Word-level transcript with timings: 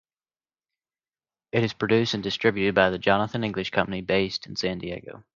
It 1.51 1.63
is 1.63 1.73
produced 1.73 2.15
and 2.15 2.23
distributed 2.23 2.73
by 2.73 2.89
the 2.89 2.97
Jonathan 2.97 3.43
English 3.43 3.69
Company, 3.69 4.01
based 4.01 4.47
in 4.47 4.55
San 4.55 4.79
Diego. 4.79 5.23